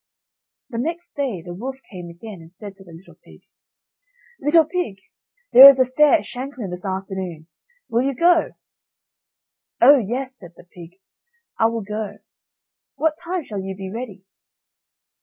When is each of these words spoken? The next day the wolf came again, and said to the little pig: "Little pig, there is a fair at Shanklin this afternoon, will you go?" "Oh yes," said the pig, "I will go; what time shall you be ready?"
The 0.71 0.79
next 0.79 1.11
day 1.13 1.43
the 1.43 1.53
wolf 1.53 1.75
came 1.91 2.09
again, 2.09 2.41
and 2.41 2.51
said 2.51 2.73
to 2.77 2.83
the 2.83 2.91
little 2.91 3.13
pig: 3.23 3.41
"Little 4.39 4.65
pig, 4.65 4.95
there 5.53 5.69
is 5.69 5.79
a 5.79 5.85
fair 5.85 6.13
at 6.15 6.25
Shanklin 6.25 6.71
this 6.71 6.83
afternoon, 6.87 7.45
will 7.87 8.01
you 8.01 8.15
go?" 8.15 8.53
"Oh 9.79 9.99
yes," 9.99 10.39
said 10.39 10.55
the 10.55 10.63
pig, 10.63 10.99
"I 11.59 11.67
will 11.67 11.83
go; 11.83 12.17
what 12.95 13.13
time 13.23 13.43
shall 13.43 13.59
you 13.61 13.75
be 13.75 13.91
ready?" 13.93 14.25